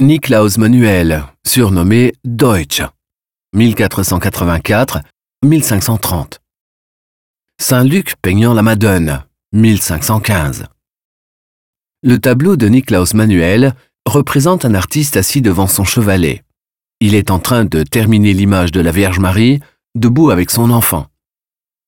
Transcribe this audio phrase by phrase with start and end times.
[0.00, 2.80] Niklaus Manuel, surnommé Deutsch,
[3.54, 6.38] 1484-1530.
[7.60, 9.22] Saint Luc peignant la Madone,
[9.52, 10.64] 1515.
[12.02, 13.74] Le tableau de Niklaus Manuel
[14.06, 16.44] représente un artiste assis devant son chevalet.
[17.00, 19.60] Il est en train de terminer l'image de la Vierge Marie,
[19.94, 21.08] debout avec son enfant.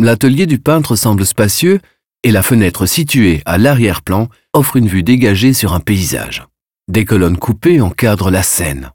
[0.00, 1.78] L'atelier du peintre semble spacieux
[2.24, 6.49] et la fenêtre située à l'arrière-plan offre une vue dégagée sur un paysage.
[6.90, 8.90] Des colonnes coupées encadrent la scène.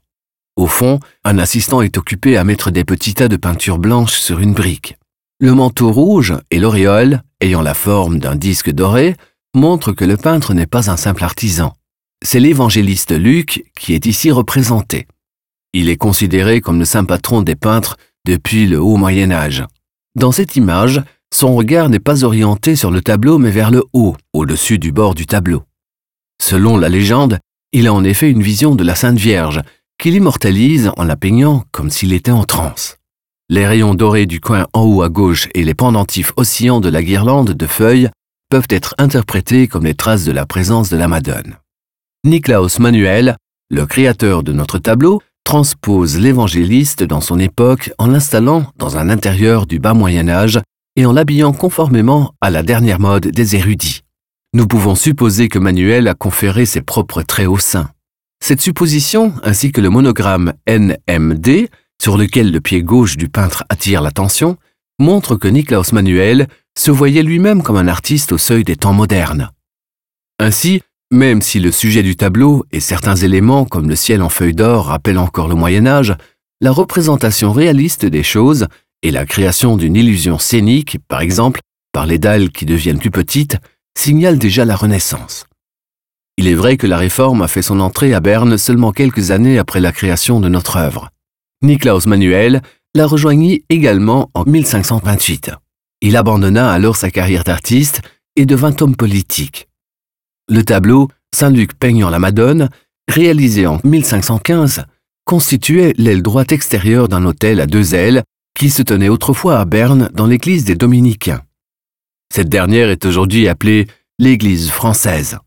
[0.54, 4.38] Au fond, un assistant est occupé à mettre des petits tas de peinture blanche sur
[4.38, 4.98] une brique.
[5.40, 9.16] Le manteau rouge et l'auréole, ayant la forme d'un disque doré,
[9.54, 11.72] montrent que le peintre n'est pas un simple artisan.
[12.22, 15.06] C'est l'évangéliste Luc qui est ici représenté.
[15.72, 19.64] Il est considéré comme le saint patron des peintres depuis le haut Moyen Âge.
[20.16, 21.02] Dans cette image,
[21.32, 25.14] son regard n'est pas orienté sur le tableau mais vers le haut, au-dessus du bord
[25.14, 25.62] du tableau.
[26.42, 27.38] Selon la légende,
[27.76, 29.60] il a en effet une vision de la Sainte Vierge,
[29.98, 32.96] qu'il immortalise en la peignant comme s'il était en transe.
[33.50, 37.02] Les rayons dorés du coin en haut à gauche et les pendentifs oscillants de la
[37.02, 38.08] guirlande de feuilles
[38.48, 41.56] peuvent être interprétés comme les traces de la présence de la Madone.
[42.24, 43.36] Niklaus Manuel,
[43.68, 49.66] le créateur de notre tableau, transpose l'évangéliste dans son époque en l'installant dans un intérieur
[49.66, 50.62] du bas Moyen Âge
[50.96, 54.00] et en l'habillant conformément à la dernière mode des érudits.
[54.56, 57.90] Nous pouvons supposer que Manuel a conféré ses propres traits au sein.
[58.42, 61.68] Cette supposition, ainsi que le monogramme NMD,
[62.00, 64.56] sur lequel le pied gauche du peintre attire l'attention,
[64.98, 69.50] montrent que Niklaus Manuel se voyait lui-même comme un artiste au seuil des temps modernes.
[70.38, 74.54] Ainsi, même si le sujet du tableau et certains éléments comme le ciel en feuilles
[74.54, 76.16] d'or rappellent encore le Moyen Âge,
[76.62, 78.68] la représentation réaliste des choses
[79.02, 81.60] et la création d'une illusion scénique, par exemple
[81.92, 83.58] par les dalles qui deviennent plus petites,
[83.98, 85.46] signale déjà la Renaissance.
[86.36, 89.58] Il est vrai que la Réforme a fait son entrée à Berne seulement quelques années
[89.58, 91.10] après la création de notre œuvre.
[91.62, 92.62] Niklaus Manuel
[92.94, 95.50] la rejoignit également en 1528.
[96.02, 98.02] Il abandonna alors sa carrière d'artiste
[98.36, 99.68] et devint homme politique.
[100.48, 102.68] Le tableau Saint-Luc peignant la Madone,
[103.08, 104.84] réalisé en 1515,
[105.24, 108.22] constituait l'aile droite extérieure d'un hôtel à deux ailes
[108.56, 111.42] qui se tenait autrefois à Berne dans l'église des Dominicains.
[112.32, 113.86] Cette dernière est aujourd'hui appelée
[114.18, 115.38] l'Église française.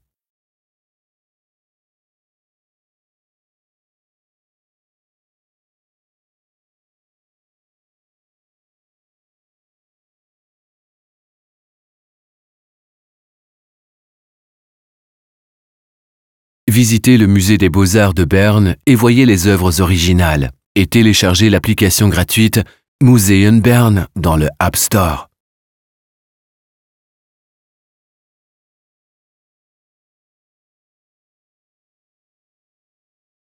[16.69, 22.09] Visitez le musée des beaux-arts de Berne et voyez les œuvres originales et téléchargez l'application
[22.09, 22.62] gratuite
[23.01, 25.28] Museum Bern dans le App Store.